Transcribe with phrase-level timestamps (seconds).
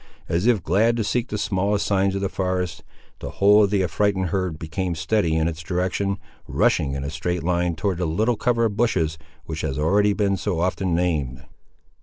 [0.27, 2.83] As if glad to seek the smallest signs of the forest,
[3.19, 7.43] the whole of the affrighted herd became steady in its direction, rushing in a straight
[7.43, 11.43] line toward the little cover of bushes, which has already been so often named.